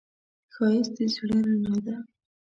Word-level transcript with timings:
ښایست 0.53 0.91
د 0.97 0.97
زړه 1.13 1.37
رڼا 1.45 1.75
ده 1.85 1.95